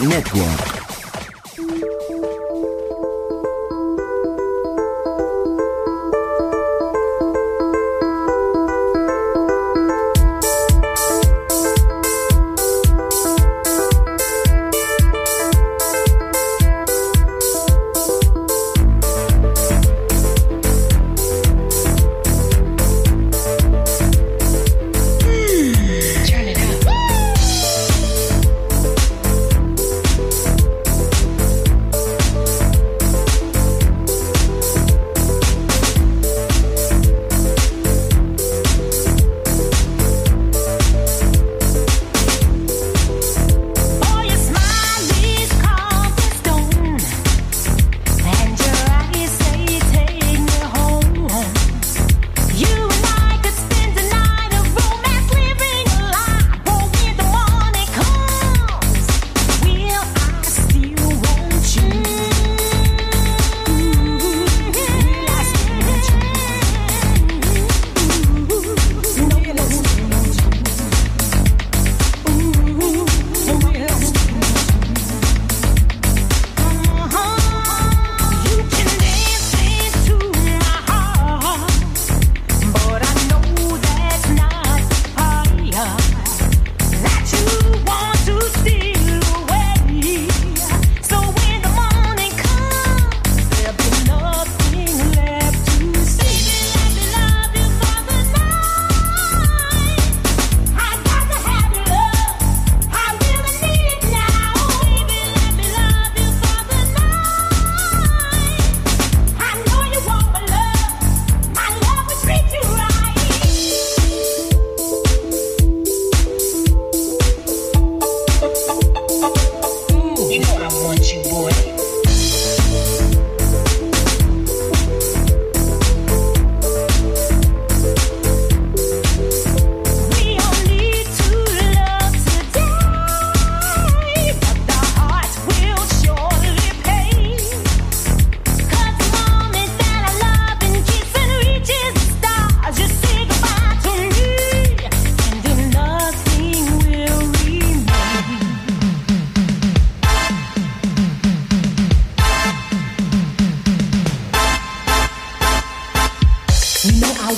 Network. 0.00 0.79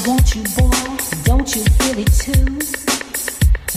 want 0.07 0.35
you, 0.35 0.43
boy. 0.57 0.97
Don't 1.25 1.55
you 1.55 1.65
feel 1.79 1.99
it 1.99 2.13
too? 2.13 2.59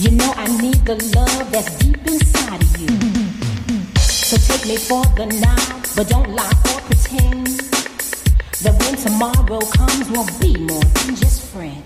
You 0.02 0.10
know 0.16 0.32
I 0.36 0.46
need 0.60 0.84
the 0.84 0.96
love 1.14 1.52
that's 1.52 1.76
deep 1.78 1.98
inside 2.06 2.62
of 2.62 2.76
you. 2.78 2.88
So 4.00 4.36
take 4.36 4.66
me 4.66 4.76
for 4.76 5.04
the 5.14 5.26
night, 5.26 5.92
but 5.94 6.08
don't 6.08 6.34
lie 6.34 6.50
or 6.74 6.80
pretend 6.82 7.46
that 8.62 8.74
when 8.80 8.96
tomorrow 8.96 9.60
comes, 9.60 10.10
we'll 10.10 10.26
be 10.40 10.58
more 10.58 10.82
than 10.82 11.16
just 11.16 11.52
friends. 11.52 11.85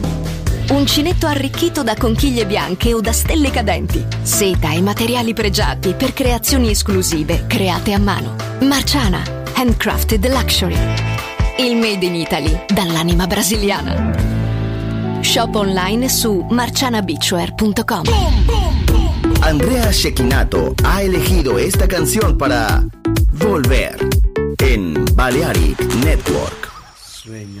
Uncinetto 0.71 1.27
arricchito 1.27 1.83
da 1.83 1.95
conchiglie 1.95 2.45
bianche 2.45 2.93
o 2.93 3.01
da 3.01 3.11
stelle 3.11 3.51
cadenti. 3.51 4.05
Seta 4.21 4.71
e 4.71 4.81
materiali 4.81 5.33
pregiati 5.33 5.93
per 5.93 6.13
creazioni 6.13 6.69
esclusive 6.69 7.45
create 7.45 7.91
a 7.91 7.99
mano. 7.99 8.37
Marciana, 8.61 9.21
handcrafted 9.53 10.25
luxury. 10.29 10.77
Il 11.57 11.75
made 11.75 12.05
in 12.05 12.15
Italy 12.15 12.65
dall'anima 12.73 13.27
brasiliana. 13.27 15.19
Shop 15.19 15.53
online 15.55 16.07
su 16.07 16.45
marcianabeachwear.com. 16.49 18.03
Andrea 19.41 19.91
Shekinato 19.91 20.73
ha 20.83 21.01
elegido 21.01 21.57
esta 21.57 21.85
canción 21.85 22.37
para 22.37 22.81
Volver 23.33 23.97
en 24.57 25.03
Balearic 25.15 25.81
Network. 25.95 26.71
Sueño 26.95 27.60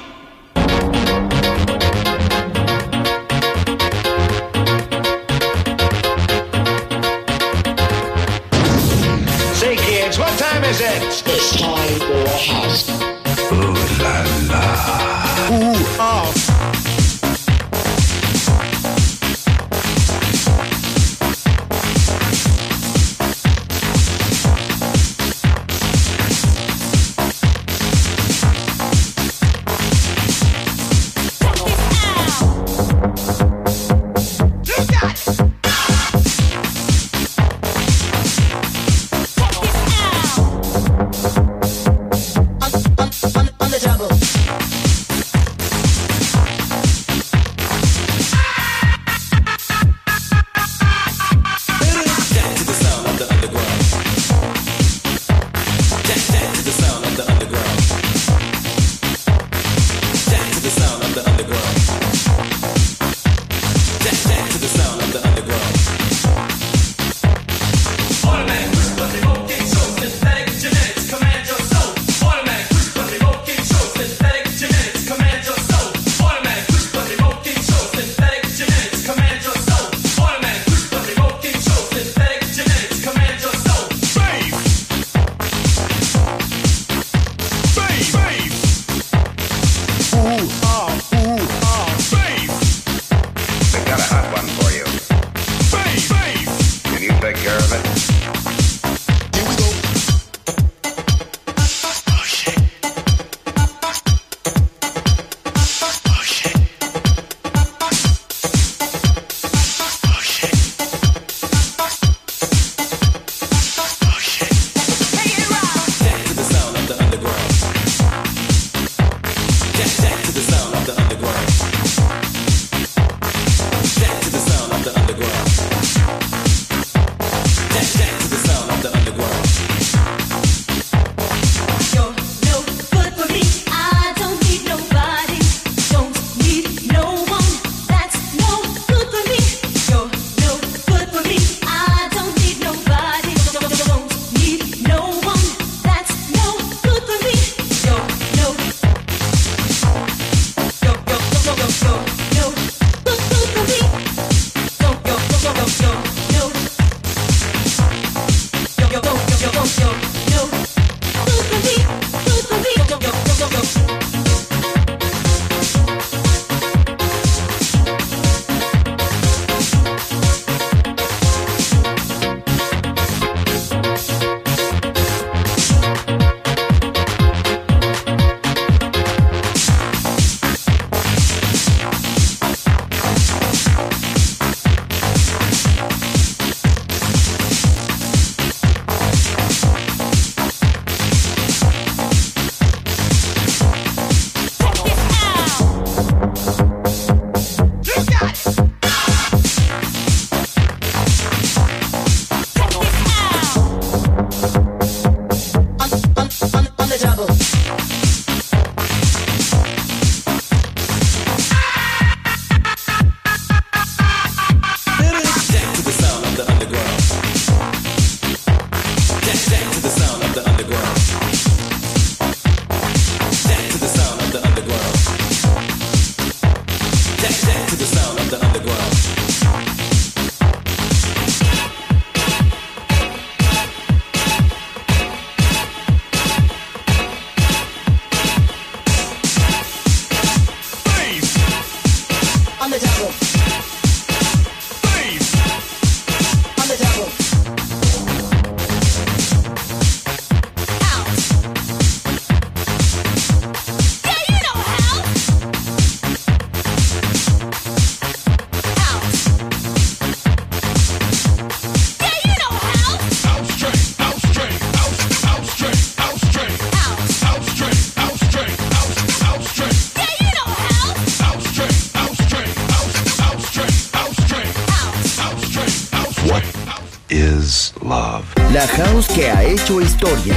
Is 277.11 277.73
love. 277.83 278.25
La 278.53 278.65
house 278.67 279.07
que 279.07 279.29
ha 279.29 279.43
hecho 279.43 279.81
historia. 279.81 280.35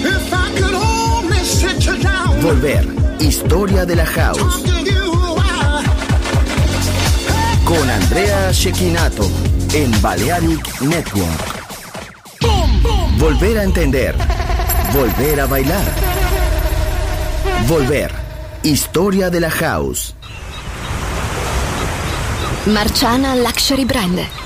If 0.00 0.32
I 0.32 0.50
could 0.58 0.74
only 0.74 1.44
sit 1.44 1.84
you 1.84 1.96
down, 1.98 2.40
Volver. 2.40 2.84
Historia 3.20 3.84
de 3.84 3.96
la 3.96 4.06
house. 4.06 4.64
Con 7.64 7.90
Andrea 7.90 8.50
Shekinato 8.52 9.28
en 9.74 9.90
Balearic 10.00 10.80
Network. 10.80 11.58
Volver 13.18 13.58
a 13.58 13.64
entender. 13.64 14.14
Volver 14.92 15.40
a 15.40 15.46
bailar. 15.46 15.84
Volver. 17.66 18.10
Historia 18.62 19.28
de 19.28 19.40
la 19.40 19.50
house. 19.50 20.14
Marciana 22.66 23.34
Luxury 23.34 23.84
Brand, 23.84 24.20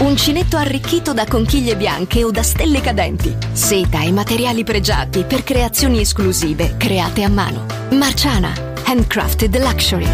Uncinetto 0.00 0.56
arricchito 0.56 1.12
da 1.12 1.26
conchiglie 1.26 1.76
bianche 1.76 2.24
o 2.24 2.30
da 2.30 2.42
stelle 2.42 2.80
cadenti. 2.80 3.36
Seta 3.52 4.00
e 4.00 4.10
materiali 4.10 4.64
pregiati 4.64 5.24
per 5.24 5.44
creazioni 5.44 6.00
esclusive 6.00 6.76
create 6.78 7.22
a 7.22 7.28
mano. 7.28 7.66
Marciana, 7.90 8.50
handcrafted 8.84 9.54
luxury. 9.58 10.08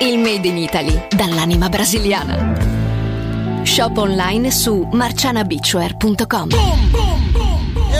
Il 0.00 0.18
made 0.18 0.48
in 0.48 0.56
Italy 0.56 1.08
dall'anima 1.10 1.68
brasiliana. 1.68 3.60
Shop 3.64 3.98
online 3.98 4.50
su 4.50 4.88
marcianabeachwear.com. 4.90 6.48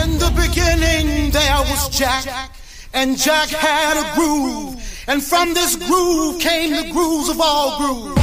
In 0.03 0.17
the 0.17 0.31
beginning 0.33 1.31
there 1.31 1.59
was 1.69 1.89
Jack, 1.89 2.49
and 2.91 3.15
Jack 3.15 3.49
had 3.51 3.97
a 3.97 4.13
groove, 4.15 4.75
and 5.05 5.21
from 5.21 5.53
this 5.53 5.77
groove 5.77 6.39
came 6.39 6.75
the 6.75 6.89
grooves 6.91 7.29
of 7.29 7.39
all 7.39 7.77
grooves. 7.77 8.22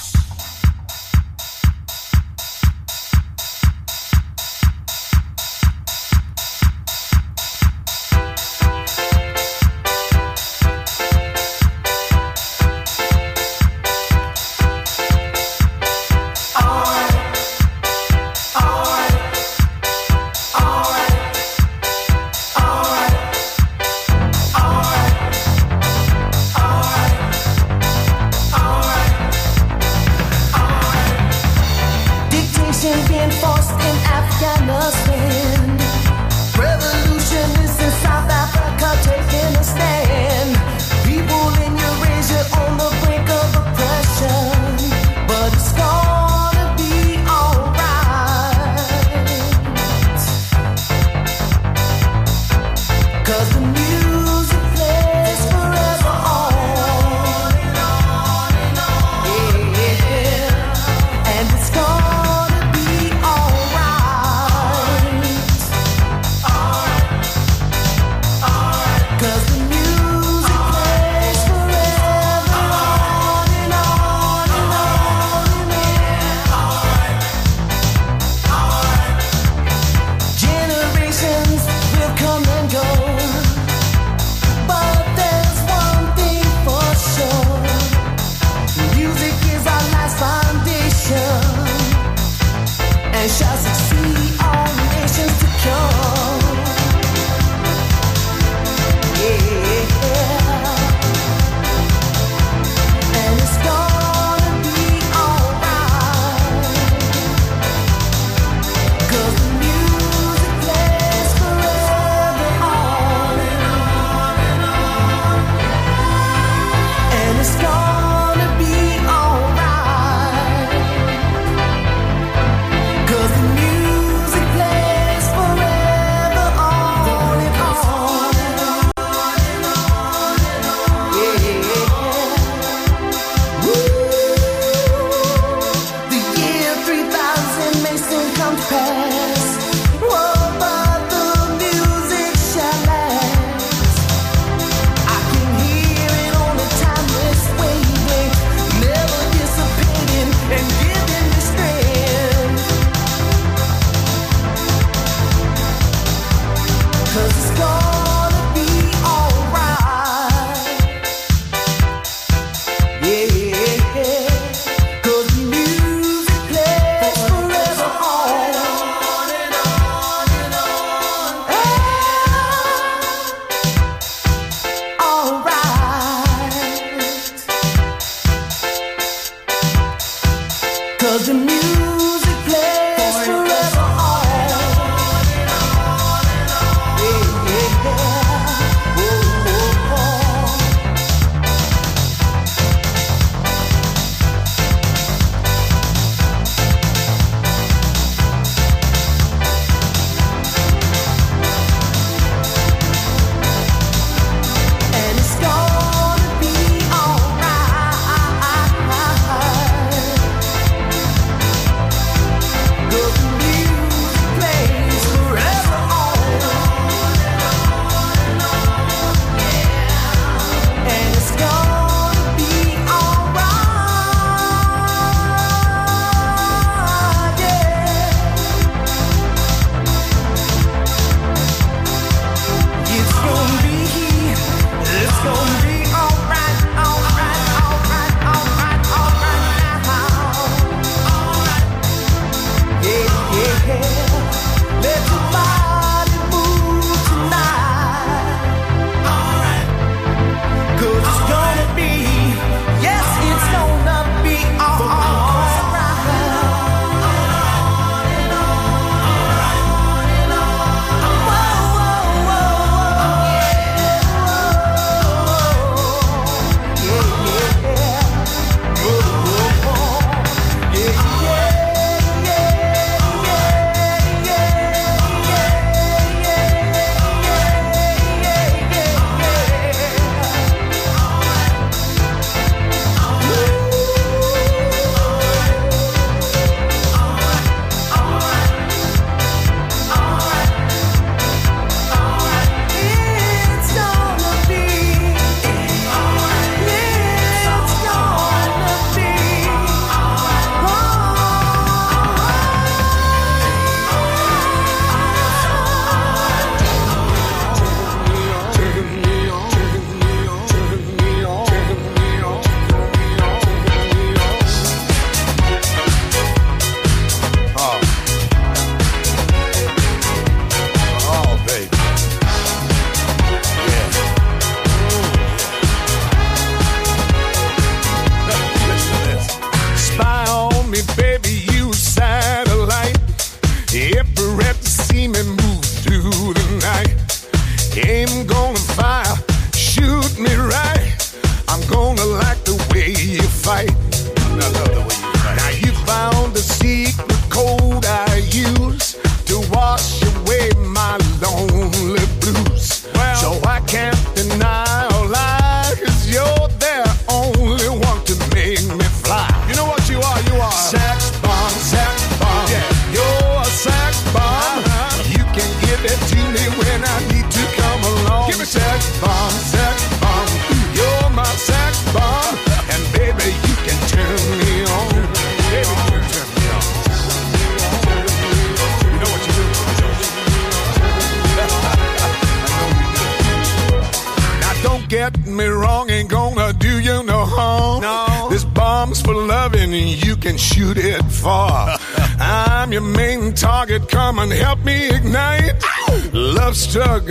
Hashtag 396.71 397.10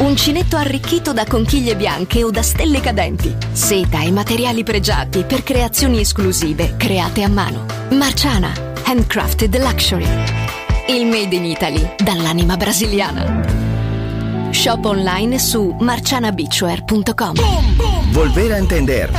Uncinetto 0.00 0.56
arricchito 0.56 1.12
da 1.12 1.24
conchiglie 1.24 1.76
bianche 1.76 2.24
o 2.24 2.30
da 2.30 2.42
stelle 2.42 2.80
cadenti. 2.80 3.34
Seta 3.52 4.02
e 4.02 4.10
materiali 4.10 4.64
pregiati 4.64 5.22
per 5.24 5.42
creazioni 5.42 6.00
esclusive 6.00 6.74
create 6.76 7.22
a 7.22 7.28
mano. 7.28 7.64
Marciana, 7.90 8.52
handcrafted 8.84 9.56
luxury. 9.58 10.06
Il 10.88 11.06
made 11.06 11.34
in 11.34 11.44
Italy 11.44 11.94
dall'anima 11.96 12.56
brasiliana. 12.56 14.50
Shop 14.50 14.84
online 14.84 15.38
su 15.38 15.76
marcianabeachwear.com. 15.78 17.34
Volver 18.10 18.52
a 18.52 18.56
entender. 18.56 19.10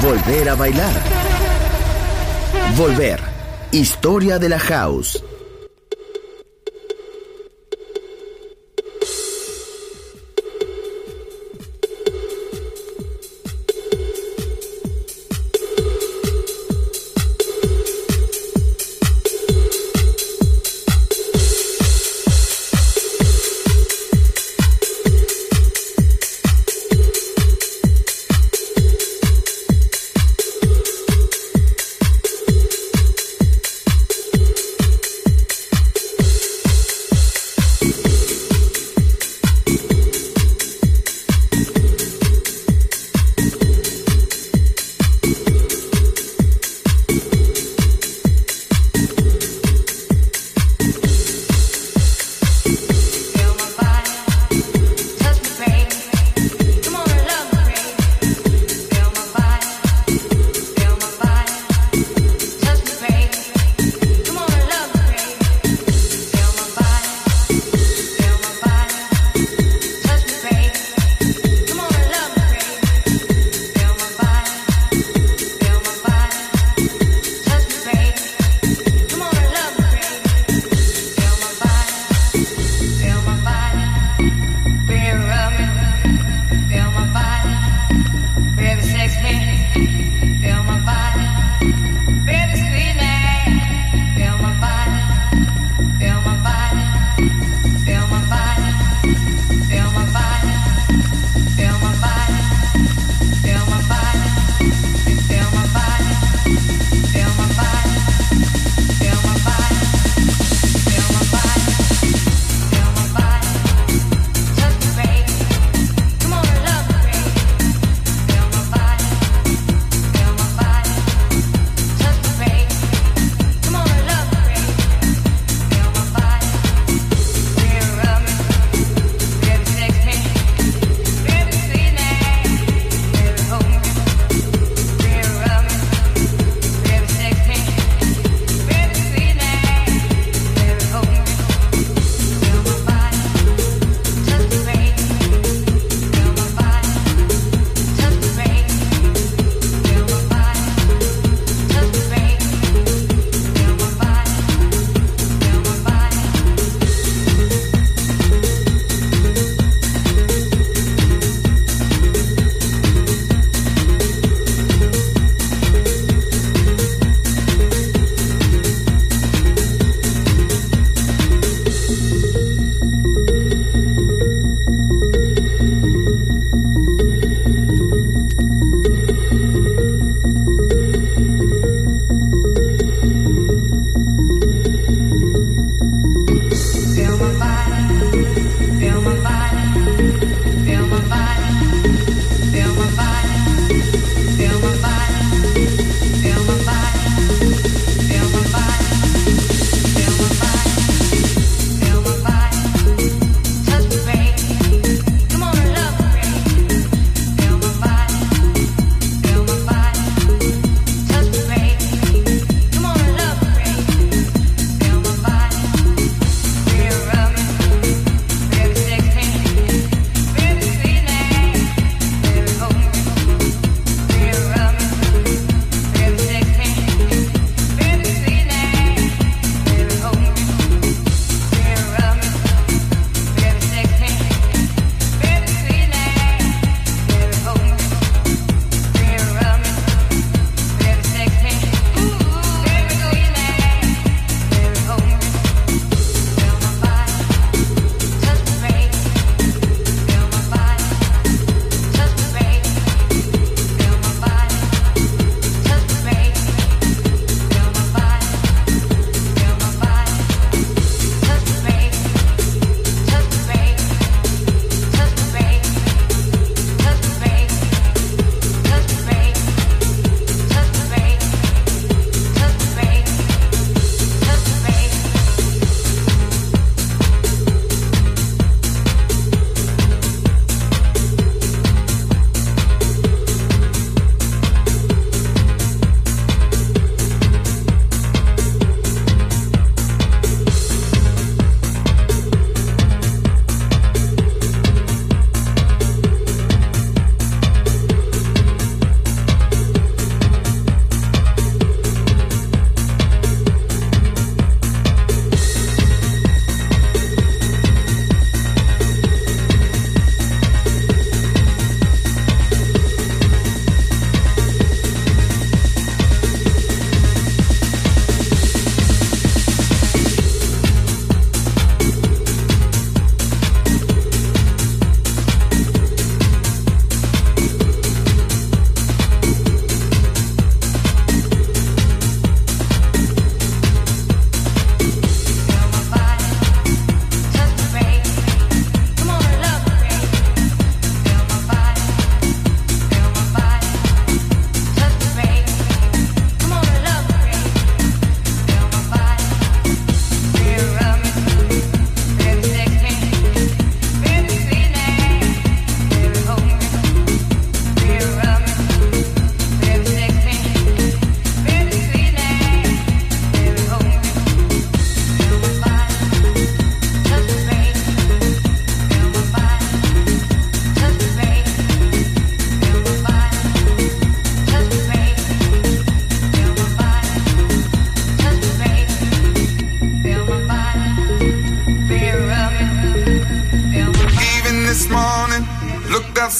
Volver 0.00 0.48
a 0.48 0.56
bailar. 0.56 1.02
Volver. 2.72 3.20
Historia 3.70 4.38
de 4.38 4.48
la 4.48 4.58
house. 4.58 5.27